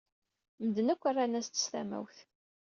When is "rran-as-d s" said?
1.11-1.65